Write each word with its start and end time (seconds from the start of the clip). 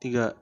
tiga. 0.00 0.32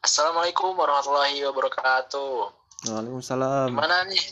Assalamualaikum 0.00 0.72
warahmatullahi 0.72 1.36
wabarakatuh. 1.44 2.48
Waalaikumsalam. 2.88 3.68
Gimana 3.68 4.08
nih, 4.08 4.24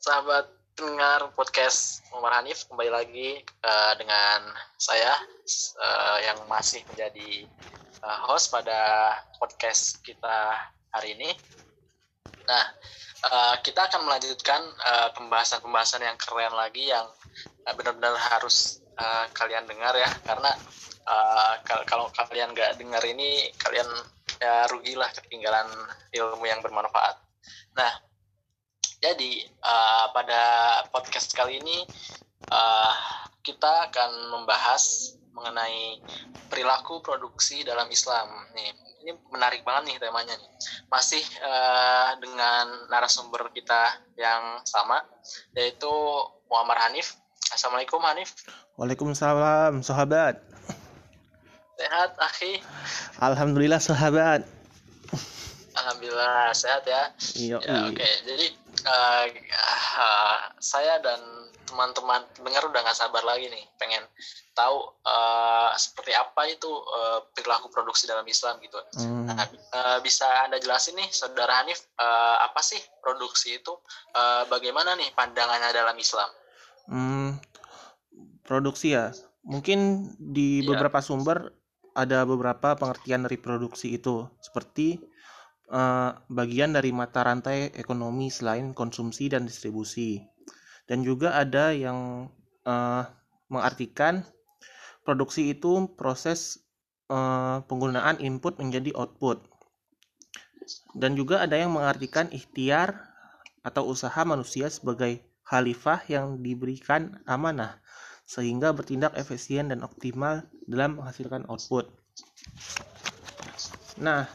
sahabat 0.00 0.48
pendengar 0.72 1.28
podcast 1.36 2.00
Umar 2.16 2.32
Hanif 2.40 2.64
kembali 2.72 2.88
lagi 2.88 3.44
uh, 3.60 3.92
dengan 4.00 4.56
saya 4.80 5.20
uh, 5.76 6.18
yang 6.24 6.40
masih 6.48 6.80
menjadi 6.92 7.44
uh, 8.00 8.24
host 8.24 8.48
pada 8.48 9.12
podcast 9.36 10.00
kita 10.00 10.56
hari 10.96 11.12
ini. 11.12 11.36
Nah, 12.48 12.64
uh, 13.28 13.54
kita 13.60 13.84
akan 13.84 14.08
melanjutkan 14.08 14.64
pembahasan-pembahasan 15.12 16.00
uh, 16.00 16.08
yang 16.08 16.16
keren 16.20 16.56
lagi 16.56 16.88
yang 16.88 17.04
uh, 17.68 17.72
benar-benar 17.76 18.16
harus 18.16 18.80
uh, 18.98 19.26
kalian 19.32 19.64
dengar 19.68 19.94
ya, 19.96 20.10
karena 20.24 20.52
uh, 21.06 21.54
kalau 21.86 22.08
kalian 22.12 22.52
nggak 22.52 22.76
dengar 22.80 23.02
ini 23.04 23.52
kalian 23.60 23.86
ya 24.36 24.68
rugilah 24.68 25.08
ketinggalan 25.16 25.68
ilmu 26.12 26.44
yang 26.44 26.60
bermanfaat. 26.60 27.16
Nah, 27.76 27.92
jadi 29.00 29.44
uh, 29.64 30.12
pada 30.12 30.42
podcast 30.92 31.32
kali 31.32 31.60
ini 31.60 31.84
uh, 32.50 32.92
kita 33.44 33.92
akan 33.92 34.34
membahas 34.34 35.14
mengenai 35.36 36.00
perilaku 36.48 37.04
produksi 37.04 37.60
dalam 37.62 37.86
Islam. 37.92 38.26
Nih, 38.56 38.72
ini 39.04 39.12
menarik 39.28 39.62
banget 39.62 39.92
nih 39.92 39.96
temanya 40.00 40.34
nih. 40.34 40.50
Masih 40.88 41.22
uh, 41.44 42.16
dengan 42.18 42.88
narasumber 42.88 43.52
kita 43.52 44.00
yang 44.16 44.64
sama, 44.64 45.04
yaitu 45.52 45.92
Muhammad 46.48 46.80
Hanif. 46.88 47.14
Assalamualaikum 47.54 48.02
Hanif. 48.02 48.34
Waalaikumsalam, 48.74 49.84
sahabat. 49.86 50.42
Sehat, 51.76 52.10
akhi? 52.18 52.58
Alhamdulillah, 53.22 53.78
sahabat. 53.78 54.42
Alhamdulillah 55.76 56.50
sehat 56.56 56.82
ya. 56.88 57.12
Iya. 57.36 57.58
Ya, 57.60 57.78
Oke, 57.86 58.00
okay. 58.00 58.12
jadi 58.24 58.46
uh, 58.88 59.24
uh, 60.00 60.38
saya 60.58 60.98
dan 61.04 61.20
teman-teman 61.66 62.22
dengar 62.40 62.62
udah 62.64 62.80
nggak 62.80 62.96
sabar 62.96 63.20
lagi 63.26 63.50
nih, 63.52 63.64
pengen 63.76 64.00
tahu 64.56 64.88
uh, 65.04 65.70
seperti 65.76 66.16
apa 66.16 66.48
itu 66.48 66.70
uh, 66.70 67.20
perilaku 67.36 67.68
produksi 67.68 68.08
dalam 68.08 68.24
Islam 68.24 68.56
gitu. 68.64 68.80
Hmm. 68.96 69.28
Nah, 69.28 69.46
uh, 69.76 69.98
bisa 70.00 70.24
anda 70.48 70.56
jelasin 70.56 70.96
nih, 70.96 71.10
saudara 71.12 71.60
Hanif, 71.60 71.84
uh, 72.00 72.40
apa 72.40 72.64
sih 72.64 72.80
produksi 73.04 73.60
itu? 73.60 73.76
Uh, 74.16 74.48
bagaimana 74.48 74.96
nih 74.96 75.12
pandangannya 75.12 75.70
dalam 75.76 75.98
Islam? 76.00 76.30
Hmm, 76.86 77.42
produksi 78.46 78.94
ya, 78.94 79.10
mungkin 79.42 80.10
di 80.18 80.62
ya. 80.62 80.70
beberapa 80.70 81.02
sumber 81.02 81.54
ada 81.96 82.22
beberapa 82.28 82.76
pengertian 82.76 83.24
dari 83.26 83.40
produksi 83.40 83.96
itu. 83.96 84.28
Seperti 84.38 85.00
uh, 85.72 86.14
bagian 86.30 86.76
dari 86.76 86.92
mata 86.92 87.24
rantai 87.24 87.72
ekonomi 87.74 88.28
selain 88.30 88.76
konsumsi 88.76 89.32
dan 89.32 89.48
distribusi. 89.48 90.22
Dan 90.86 91.02
juga 91.02 91.34
ada 91.34 91.74
yang 91.74 92.30
uh, 92.68 93.02
mengartikan 93.50 94.22
produksi 95.02 95.50
itu 95.50 95.90
proses 95.98 96.62
uh, 97.10 97.62
penggunaan 97.66 98.22
input 98.22 98.60
menjadi 98.62 98.94
output. 98.94 99.42
Dan 100.94 101.14
juga 101.14 101.42
ada 101.42 101.54
yang 101.58 101.74
mengartikan 101.74 102.30
ikhtiar 102.30 103.06
atau 103.66 103.86
usaha 103.90 104.22
manusia 104.22 104.70
sebagai 104.70 105.22
khalifah 105.46 106.02
yang 106.10 106.42
diberikan 106.42 107.22
amanah 107.24 107.78
sehingga 108.26 108.74
bertindak 108.74 109.14
efisien 109.14 109.70
dan 109.70 109.86
optimal 109.86 110.42
dalam 110.66 110.98
menghasilkan 110.98 111.46
output. 111.46 111.86
Nah, 114.02 114.26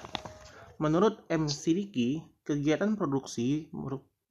menurut 0.80 1.20
M. 1.28 1.52
Sidiki, 1.52 2.24
kegiatan 2.48 2.96
produksi 2.96 3.68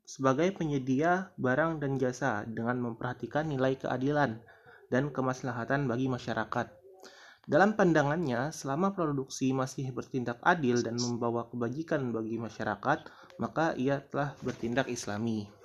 sebagai 0.09 0.57
penyedia 0.57 1.31
barang 1.37 1.79
dan 1.85 2.01
jasa 2.01 2.43
dengan 2.49 2.81
memperhatikan 2.83 3.47
nilai 3.47 3.77
keadilan 3.77 4.41
dan 4.89 5.13
kemaslahatan 5.13 5.87
bagi 5.87 6.09
masyarakat. 6.11 6.67
Dalam 7.47 7.77
pandangannya, 7.77 8.51
selama 8.51 8.97
produksi 8.97 9.53
masih 9.53 9.93
bertindak 9.93 10.41
adil 10.43 10.81
dan 10.83 10.97
membawa 10.99 11.47
kebajikan 11.53 12.11
bagi 12.11 12.41
masyarakat, 12.41 12.99
maka 13.39 13.77
ia 13.77 14.03
telah 14.03 14.35
bertindak 14.43 14.91
islami. 14.91 15.60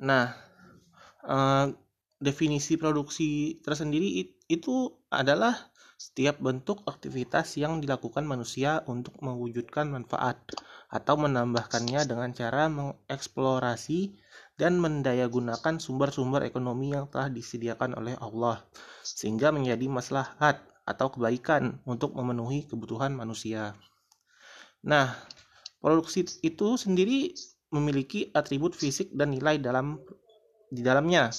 Nah, 0.00 0.32
eh, 1.26 1.66
definisi 2.22 2.78
produksi 2.78 3.58
tersendiri 3.60 4.38
itu 4.46 4.94
adalah 5.10 5.72
setiap 6.02 6.42
bentuk 6.42 6.82
aktivitas 6.82 7.54
yang 7.62 7.78
dilakukan 7.78 8.26
manusia 8.26 8.82
untuk 8.90 9.14
mewujudkan 9.22 9.86
manfaat 9.86 10.34
atau 10.90 11.14
menambahkannya 11.14 12.02
dengan 12.10 12.34
cara 12.34 12.66
mengeksplorasi 12.66 14.18
dan 14.58 14.82
mendayagunakan 14.82 15.78
sumber-sumber 15.78 16.42
ekonomi 16.42 16.90
yang 16.90 17.06
telah 17.06 17.30
disediakan 17.30 17.94
oleh 17.94 18.18
Allah 18.18 18.66
sehingga 19.06 19.54
menjadi 19.54 19.86
maslahat 19.86 20.58
atau 20.82 21.14
kebaikan 21.14 21.78
untuk 21.86 22.18
memenuhi 22.18 22.66
kebutuhan 22.66 23.14
manusia. 23.14 23.78
Nah, 24.82 25.14
produksi 25.78 26.26
itu 26.42 26.74
sendiri 26.74 27.30
memiliki 27.72 28.28
atribut 28.36 28.76
fisik 28.76 29.10
dan 29.16 29.32
nilai 29.32 29.56
dalam 29.58 29.98
di 30.72 30.80
dalamnya 30.84 31.32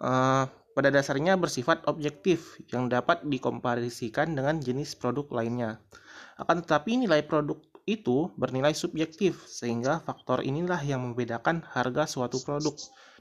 uh, 0.00 0.44
pada 0.76 0.88
dasarnya 0.94 1.34
bersifat 1.34 1.82
objektif 1.90 2.60
yang 2.70 2.86
dapat 2.86 3.24
dikomparisikan 3.26 4.32
dengan 4.32 4.62
jenis 4.62 4.94
produk 4.94 5.26
lainnya. 5.34 5.82
Akan 6.38 6.62
tetapi 6.62 7.02
nilai 7.02 7.26
produk 7.26 7.58
itu 7.88 8.30
bernilai 8.36 8.76
subjektif 8.76 9.48
sehingga 9.48 10.04
faktor 10.04 10.44
inilah 10.44 10.78
yang 10.84 11.02
membedakan 11.02 11.64
harga 11.66 12.04
suatu 12.06 12.38
produk 12.44 12.76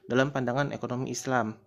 dalam 0.06 0.30
pandangan 0.30 0.70
ekonomi 0.76 1.10
Islam. 1.10 1.58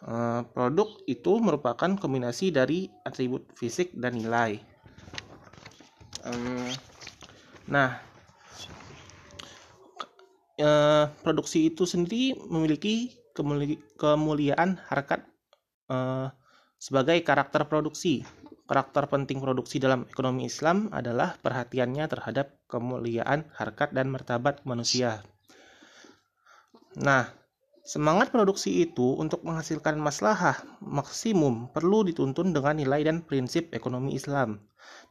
Uh, 0.00 0.42
produk 0.56 0.88
itu 1.04 1.36
merupakan 1.38 1.92
kombinasi 2.00 2.48
dari 2.48 2.88
atribut 3.04 3.52
fisik 3.52 3.92
dan 3.92 4.16
nilai. 4.16 4.56
Um, 6.24 6.72
nah, 7.68 8.00
uh, 10.60 11.10
produksi 11.24 11.72
itu 11.72 11.88
sendiri 11.88 12.36
memiliki 12.46 13.16
kemuliaan 13.96 14.78
harkat 14.86 15.24
uh, 15.88 16.30
sebagai 16.80 17.20
karakter 17.24 17.66
produksi. 17.66 18.22
Karakter 18.70 19.10
penting 19.10 19.42
produksi 19.42 19.82
dalam 19.82 20.06
ekonomi 20.06 20.46
Islam 20.46 20.94
adalah 20.94 21.34
perhatiannya 21.42 22.06
terhadap 22.06 22.54
kemuliaan 22.70 23.50
harkat 23.58 23.90
dan 23.90 24.06
martabat 24.06 24.62
manusia. 24.62 25.26
Nah, 26.94 27.26
semangat 27.82 28.30
produksi 28.30 28.86
itu 28.86 29.18
untuk 29.18 29.42
menghasilkan 29.42 29.98
maslahah 29.98 30.54
maksimum 30.78 31.66
perlu 31.74 32.06
dituntun 32.06 32.54
dengan 32.54 32.78
nilai 32.78 33.02
dan 33.02 33.26
prinsip 33.26 33.74
ekonomi 33.74 34.14
Islam. 34.14 34.62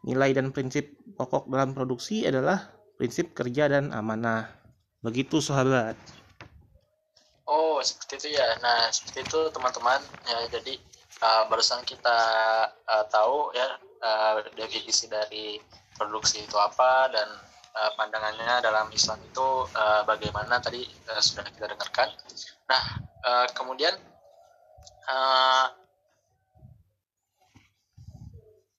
Nilai 0.07 0.31
dan 0.31 0.55
prinsip 0.55 0.95
pokok 1.19 1.51
dalam 1.51 1.75
produksi 1.75 2.23
adalah 2.23 2.71
prinsip 2.95 3.35
kerja 3.35 3.67
dan 3.67 3.91
amanah. 3.91 4.58
Begitu 4.99 5.39
sahabat. 5.39 5.95
Oh, 7.47 7.79
seperti 7.81 8.13
itu 8.19 8.29
ya. 8.37 8.59
Nah, 8.59 8.91
seperti 8.91 9.25
itu 9.25 9.39
teman-teman. 9.49 10.03
Ya, 10.27 10.39
jadi 10.59 10.75
uh, 11.23 11.43
barusan 11.47 11.81
kita 11.87 12.19
uh, 12.83 13.05
tahu 13.09 13.55
ya 13.55 13.79
uh, 14.03 14.43
definisi 14.53 15.07
dari 15.07 15.57
produksi 15.95 16.43
itu 16.43 16.55
apa 16.59 17.11
dan 17.11 17.29
uh, 17.75 17.91
pandangannya 17.95 18.63
dalam 18.63 18.87
Islam 18.91 19.19
itu 19.23 19.67
uh, 19.71 20.03
bagaimana 20.03 20.59
tadi 20.59 20.83
uh, 21.09 21.21
sudah 21.23 21.47
kita 21.47 21.71
dengarkan. 21.71 22.11
Nah, 22.67 22.83
uh, 23.23 23.47
kemudian 23.55 23.95
uh, 25.09 25.65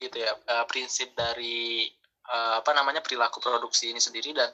gitu 0.00 0.16
ya 0.16 0.32
uh, 0.32 0.64
prinsip 0.64 1.12
dari 1.12 1.84
uh, 2.32 2.64
apa 2.64 2.72
namanya 2.72 3.04
perilaku 3.04 3.36
produksi 3.36 3.92
ini 3.92 4.00
sendiri 4.00 4.32
dan 4.32 4.48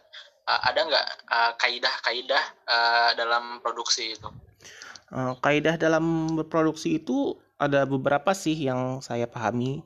uh, 0.46 0.60
ada 0.66 0.80
nggak 0.86 1.06
uh, 1.28 1.52
kaidah-kaidah 1.58 2.44
uh, 2.66 3.10
dalam 3.18 3.58
produksi 3.60 4.14
itu? 4.14 4.30
Uh, 5.10 5.34
kaidah 5.38 5.78
dalam 5.78 6.34
berproduksi 6.34 6.98
itu 6.98 7.38
ada 7.58 7.86
beberapa 7.86 8.34
sih 8.34 8.54
yang 8.54 8.98
saya 9.02 9.30
pahami, 9.30 9.82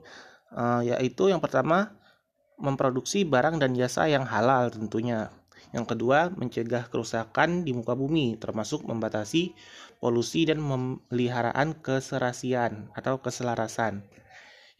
uh, 0.56 0.80
yaitu 0.80 1.28
yang 1.28 1.40
pertama 1.40 1.92
memproduksi 2.60 3.24
barang 3.24 3.60
dan 3.60 3.72
jasa 3.72 4.08
yang 4.08 4.28
halal 4.28 4.68
tentunya. 4.68 5.32
Yang 5.70 5.96
kedua, 5.96 6.34
mencegah 6.34 6.90
kerusakan 6.90 7.62
di 7.62 7.70
muka 7.70 7.94
bumi, 7.94 8.34
termasuk 8.36 8.82
membatasi 8.82 9.54
polusi 10.02 10.42
dan 10.48 10.58
pemeliharaan 10.58 11.78
keserasian 11.78 12.90
atau 12.98 13.22
keselarasan. 13.22 14.02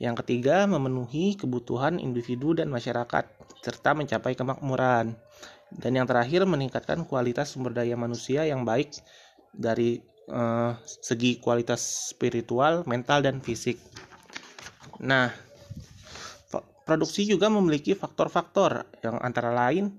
Yang 0.01 0.25
ketiga, 0.25 0.65
memenuhi 0.67 1.39
kebutuhan 1.39 2.01
individu 2.03 2.57
dan 2.57 2.73
masyarakat, 2.73 3.29
serta 3.61 3.93
mencapai 3.93 4.35
kemakmuran. 4.35 5.15
Dan 5.71 5.99
yang 5.99 6.07
terakhir 6.07 6.43
meningkatkan 6.47 7.07
kualitas 7.07 7.55
sumber 7.55 7.71
daya 7.71 7.95
manusia 7.95 8.43
yang 8.43 8.67
baik 8.67 8.99
dari 9.55 10.03
uh, 10.31 10.75
segi 10.83 11.39
kualitas 11.39 12.11
spiritual, 12.11 12.83
mental 12.91 13.23
dan 13.23 13.39
fisik. 13.39 13.79
Nah, 15.01 15.31
produksi 16.91 17.23
juga 17.23 17.47
memiliki 17.47 17.95
faktor-faktor 17.95 18.83
yang 19.07 19.23
antara 19.23 19.55
lain 19.55 19.95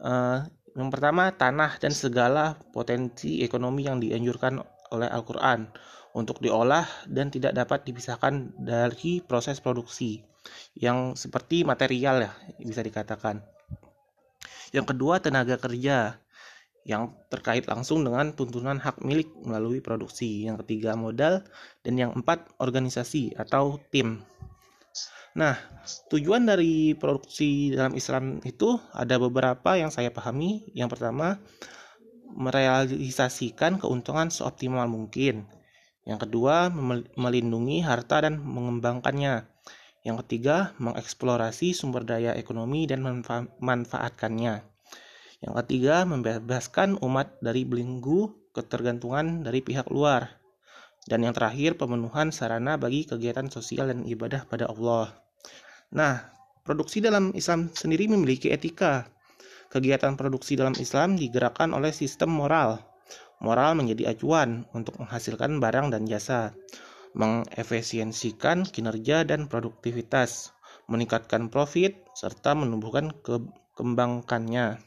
uh, 0.00 0.40
yang 0.74 0.88
pertama 0.90 1.30
tanah 1.30 1.76
dan 1.76 1.92
segala 1.92 2.56
potensi 2.72 3.44
ekonomi 3.44 3.86
yang 3.86 4.00
dianjurkan 4.00 4.58
oleh 4.90 5.06
Al-Qur'an 5.06 5.68
untuk 6.16 6.40
diolah 6.40 6.86
dan 7.06 7.28
tidak 7.28 7.52
dapat 7.52 7.84
dipisahkan 7.84 8.56
dari 8.58 9.20
proses 9.20 9.60
produksi 9.60 10.24
yang 10.78 11.14
seperti 11.14 11.62
material 11.62 12.24
ya 12.24 12.32
bisa 12.58 12.80
dikatakan. 12.80 13.53
Yang 14.74 14.90
kedua 14.90 15.22
tenaga 15.22 15.54
kerja 15.54 16.18
yang 16.84 17.14
terkait 17.30 17.64
langsung 17.64 18.02
dengan 18.02 18.34
tuntunan 18.34 18.76
hak 18.82 19.00
milik 19.06 19.30
melalui 19.46 19.78
produksi. 19.78 20.50
Yang 20.50 20.66
ketiga 20.66 20.98
modal 20.98 21.46
dan 21.86 21.94
yang 21.94 22.10
empat 22.10 22.50
organisasi 22.58 23.38
atau 23.38 23.78
tim. 23.94 24.26
Nah, 25.34 25.58
tujuan 26.10 26.46
dari 26.46 26.94
produksi 26.94 27.74
dalam 27.74 27.94
Islam 27.94 28.38
itu 28.42 28.78
ada 28.94 29.18
beberapa 29.18 29.78
yang 29.78 29.94
saya 29.94 30.10
pahami. 30.10 30.66
Yang 30.74 30.98
pertama, 30.98 31.38
merealisasikan 32.34 33.78
keuntungan 33.78 34.30
seoptimal 34.30 34.90
mungkin. 34.90 35.46
Yang 36.02 36.28
kedua, 36.28 36.68
melindungi 37.16 37.82
harta 37.82 38.26
dan 38.26 38.42
mengembangkannya. 38.42 39.46
Yang 40.04 40.28
ketiga, 40.28 40.76
mengeksplorasi 40.76 41.72
sumber 41.72 42.04
daya 42.04 42.36
ekonomi 42.36 42.84
dan 42.84 43.00
memanfaatkannya. 43.00 44.60
Yang 45.40 45.54
ketiga, 45.64 46.04
membebaskan 46.04 47.00
umat 47.00 47.40
dari 47.40 47.64
belenggu 47.64 48.52
ketergantungan 48.52 49.40
dari 49.40 49.64
pihak 49.64 49.88
luar. 49.88 50.28
Dan 51.08 51.24
yang 51.24 51.32
terakhir, 51.32 51.80
pemenuhan 51.80 52.36
sarana 52.36 52.76
bagi 52.76 53.08
kegiatan 53.08 53.48
sosial 53.48 53.88
dan 53.88 54.04
ibadah 54.04 54.44
pada 54.44 54.68
Allah. 54.68 55.08
Nah, 55.92 56.20
produksi 56.64 57.00
dalam 57.00 57.32
Islam 57.32 57.72
sendiri 57.72 58.04
memiliki 58.04 58.52
etika. 58.52 59.08
Kegiatan 59.72 60.20
produksi 60.20 60.56
dalam 60.56 60.76
Islam 60.76 61.16
digerakkan 61.16 61.72
oleh 61.72 61.96
sistem 61.96 62.28
moral. 62.28 62.76
Moral 63.40 63.76
menjadi 63.76 64.12
acuan 64.16 64.68
untuk 64.72 64.96
menghasilkan 65.00 65.60
barang 65.60 65.92
dan 65.92 66.08
jasa, 66.08 66.56
mengefisiensikan 67.14 68.66
kinerja 68.66 69.22
dan 69.22 69.46
produktivitas, 69.46 70.52
meningkatkan 70.90 71.48
profit, 71.48 72.04
serta 72.18 72.58
menumbuhkan 72.58 73.14
kekembangannya. 73.22 74.82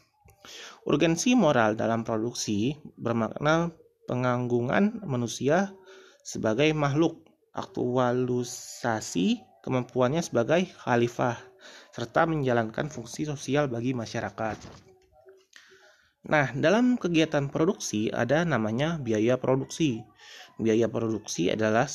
Urgensi 0.87 1.35
moral 1.35 1.75
dalam 1.75 2.07
produksi 2.07 2.79
bermakna 2.95 3.71
penganggungan 4.07 5.03
manusia 5.03 5.75
sebagai 6.23 6.71
makhluk, 6.71 7.27
aktualisasi 7.51 9.43
kemampuannya 9.63 10.23
sebagai 10.23 10.67
khalifah, 10.79 11.35
serta 11.91 12.23
menjalankan 12.23 12.87
fungsi 12.87 13.27
sosial 13.27 13.67
bagi 13.67 13.91
masyarakat. 13.91 14.87
Nah, 16.27 16.51
dalam 16.51 16.99
kegiatan 16.99 17.47
produksi 17.47 18.11
ada 18.11 18.43
namanya 18.43 18.99
biaya 18.99 19.39
produksi. 19.39 20.03
Biaya 20.57 20.89
produksi 20.89 21.53
adalah 21.53 21.85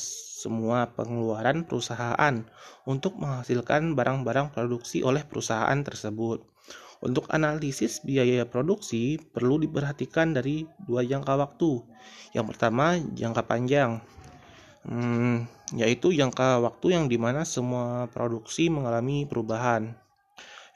semua 0.43 0.91
pengeluaran 0.91 1.63
perusahaan 1.67 2.43
untuk 2.83 3.19
menghasilkan 3.19 3.95
barang-barang 3.95 4.51
produksi 4.55 5.03
oleh 5.03 5.23
perusahaan 5.23 5.79
tersebut. 5.83 6.43
Untuk 7.03 7.27
analisis 7.35 7.99
biaya 7.99 8.47
produksi 8.47 9.19
perlu 9.19 9.59
diperhatikan 9.59 10.31
dari 10.31 10.63
dua 10.87 11.03
jangka 11.03 11.35
waktu. 11.35 11.83
Yang 12.31 12.55
pertama 12.55 12.95
jangka 12.95 13.43
panjang, 13.43 13.99
hmm, 14.87 15.43
yaitu 15.75 16.15
jangka 16.15 16.63
waktu 16.63 16.95
yang 16.95 17.11
di 17.11 17.19
mana 17.19 17.43
semua 17.43 18.07
produksi 18.07 18.71
mengalami 18.71 19.27
perubahan. 19.27 19.91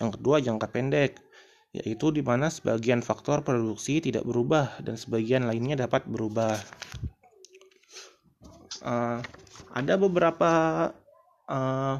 Yang 0.03 0.19
kedua 0.19 0.43
jangka 0.43 0.67
pendek, 0.67 1.11
yaitu 1.71 2.11
di 2.11 2.19
mana 2.19 2.51
sebagian 2.51 2.99
faktor 2.99 3.47
produksi 3.47 4.03
tidak 4.03 4.27
berubah 4.27 4.83
dan 4.83 4.99
sebagian 4.99 5.47
lainnya 5.47 5.87
dapat 5.87 6.03
berubah. 6.11 6.59
Uh, 8.81 9.19
ada 9.73 9.97
beberapa 9.97 10.51
uh, 11.49 11.95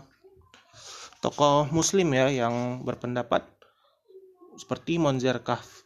tokoh 1.22 1.70
Muslim 1.74 2.14
ya 2.14 2.30
yang 2.30 2.86
berpendapat 2.86 3.46
seperti 4.58 5.02
Monzer 5.02 5.42
Kaf. 5.42 5.86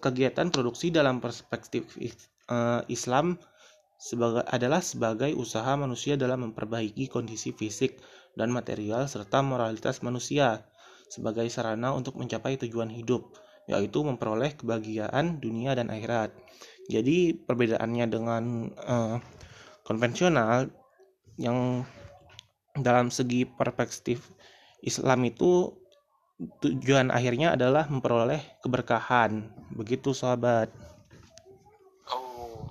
Kegiatan 0.00 0.48
produksi 0.48 0.88
dalam 0.88 1.20
perspektif 1.20 1.96
uh, 2.48 2.80
Islam 2.88 3.36
sebagai 4.00 4.40
adalah 4.48 4.80
sebagai 4.80 5.36
usaha 5.36 5.76
manusia 5.76 6.16
dalam 6.16 6.50
memperbaiki 6.50 7.12
kondisi 7.12 7.52
fisik 7.52 8.00
dan 8.32 8.48
material 8.48 9.04
serta 9.04 9.44
moralitas 9.44 10.00
manusia 10.00 10.64
sebagai 11.12 11.44
sarana 11.52 11.92
untuk 11.92 12.16
mencapai 12.16 12.56
tujuan 12.56 12.88
hidup 12.88 13.28
yaitu 13.68 14.00
memperoleh 14.00 14.56
kebahagiaan 14.56 15.38
dunia 15.38 15.76
dan 15.76 15.92
akhirat. 15.92 16.32
Jadi 16.90 17.36
perbedaannya 17.36 18.06
dengan 18.10 18.44
uh, 18.82 19.20
konvensional 19.90 20.70
yang 21.34 21.82
dalam 22.78 23.10
segi 23.10 23.42
perspektif 23.42 24.30
Islam 24.86 25.26
itu 25.26 25.74
tujuan 26.62 27.10
akhirnya 27.10 27.58
adalah 27.58 27.90
memperoleh 27.90 28.62
keberkahan. 28.62 29.50
Begitu 29.74 30.14
sahabat. 30.14 30.70
Oh, 32.14 32.70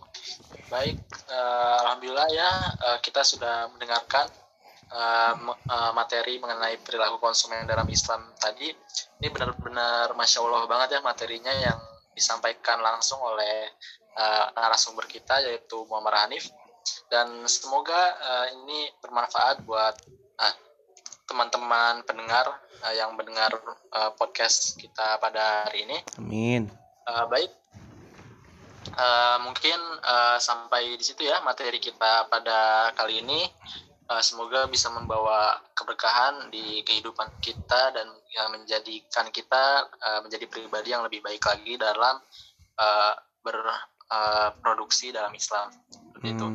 baik. 0.72 0.96
Uh, 1.28 1.76
Alhamdulillah 1.84 2.30
ya 2.32 2.52
uh, 2.88 2.98
kita 3.04 3.22
sudah 3.22 3.68
mendengarkan 3.76 4.26
uh, 4.90 5.36
uh, 5.54 5.92
materi 5.94 6.42
mengenai 6.42 6.82
perilaku 6.82 7.20
konsumen 7.22 7.68
dalam 7.68 7.86
Islam 7.92 8.32
tadi. 8.40 8.72
Ini 9.20 9.28
benar-benar 9.30 10.16
masya 10.16 10.40
Allah 10.42 10.66
banget 10.66 10.98
ya 10.98 11.02
materinya 11.04 11.52
yang 11.52 11.78
disampaikan 12.16 12.82
langsung 12.82 13.22
oleh 13.22 13.70
uh, 14.18 14.46
narasumber 14.58 15.06
kita 15.06 15.46
yaitu 15.46 15.86
Muhammad 15.86 16.26
Hanif. 16.26 16.50
Dan 17.10 17.46
semoga 17.50 17.98
uh, 18.20 18.48
ini 18.54 18.90
bermanfaat 19.02 19.66
buat 19.66 19.96
uh, 20.38 20.56
teman-teman 21.30 22.02
pendengar 22.06 22.50
uh, 22.82 22.94
yang 22.94 23.14
mendengar 23.14 23.54
uh, 23.94 24.12
podcast 24.18 24.78
kita 24.82 25.22
pada 25.22 25.70
hari 25.70 25.86
ini. 25.86 25.98
Amin. 26.18 26.70
Uh, 27.06 27.26
baik. 27.30 27.52
Uh, 28.96 29.38
mungkin 29.46 29.78
uh, 30.02 30.42
sampai 30.42 30.98
di 30.98 31.04
situ 31.06 31.28
ya 31.28 31.44
materi 31.46 31.78
kita 31.78 32.26
pada 32.32 32.90
kali 32.98 33.22
ini. 33.22 33.46
Uh, 34.10 34.26
semoga 34.26 34.66
bisa 34.66 34.90
membawa 34.90 35.62
keberkahan 35.78 36.50
di 36.50 36.82
kehidupan 36.82 37.30
kita 37.46 37.94
dan 37.94 38.10
uh, 38.10 38.50
menjadikan 38.50 39.30
kita 39.30 39.86
uh, 39.86 40.20
menjadi 40.26 40.50
pribadi 40.50 40.90
yang 40.90 41.06
lebih 41.06 41.22
baik 41.22 41.46
lagi 41.46 41.78
dalam 41.78 42.18
uh, 42.82 43.14
berproduksi 43.46 45.14
uh, 45.14 45.22
dalam 45.22 45.34
Islam. 45.38 45.70
Seperti 46.20 46.36
hmm. 46.36 46.40
itu. 46.44 46.48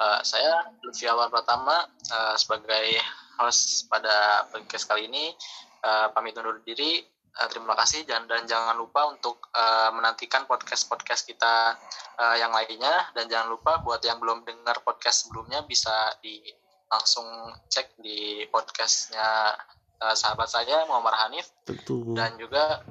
Uh, 0.00 0.20
saya 0.24 0.72
Lutfi 0.80 1.04
Awal 1.04 1.28
Pratama 1.28 1.84
uh, 2.08 2.36
sebagai 2.40 2.96
host 3.36 3.84
pada 3.92 4.48
podcast 4.48 4.88
kali 4.88 5.12
ini 5.12 5.36
uh, 5.84 6.08
pamit 6.16 6.32
undur 6.40 6.56
diri. 6.64 7.04
Uh, 7.36 7.44
terima 7.52 7.76
kasih 7.76 8.08
dan, 8.08 8.24
dan 8.32 8.48
jangan 8.48 8.80
lupa 8.80 9.12
untuk 9.12 9.44
uh, 9.52 9.92
menantikan 9.92 10.48
podcast-podcast 10.48 11.28
kita 11.28 11.76
uh, 12.16 12.36
yang 12.40 12.48
lainnya 12.48 13.12
dan 13.12 13.28
jangan 13.28 13.52
lupa 13.52 13.84
buat 13.84 14.00
yang 14.00 14.16
belum 14.16 14.40
dengar 14.40 14.80
podcast 14.88 15.28
sebelumnya 15.28 15.68
bisa 15.68 16.16
di 16.24 16.40
langsung 16.88 17.28
cek 17.68 18.00
di 18.00 18.48
podcastnya 18.48 19.52
uh, 20.00 20.16
sahabat 20.16 20.48
saya 20.48 20.88
Muhammad 20.88 21.28
Hanif 21.28 21.52
Tentu. 21.68 22.16
dan 22.16 22.34
juga 22.40 22.82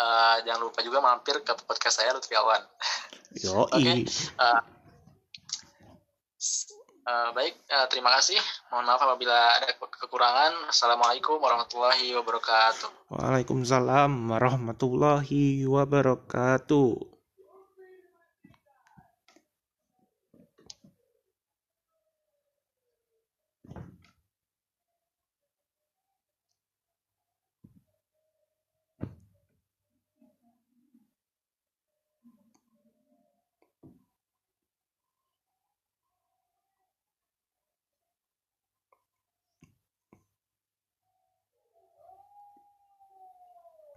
uh, 0.00 0.36
jangan 0.42 0.60
lupa 0.64 0.80
juga 0.80 0.98
mampir 1.04 1.38
ke 1.44 1.52
podcast 1.68 2.00
saya 2.00 2.16
Lutfi 2.16 2.34
Awan. 2.34 2.64
Oke. 3.46 3.78
okay. 3.78 3.98
uh, 4.42 4.79
Uh, 7.00 7.36
baik, 7.36 7.52
uh, 7.68 7.84
terima 7.92 8.16
kasih. 8.16 8.40
Mohon 8.72 8.84
maaf 8.88 9.02
apabila 9.04 9.36
ada 9.60 9.76
kekurangan. 9.76 10.72
Assalamualaikum 10.72 11.36
warahmatullahi 11.36 12.16
wabarakatuh. 12.16 13.12
Waalaikumsalam 13.12 14.32
warahmatullahi 14.32 15.68
wabarakatuh. 15.68 17.19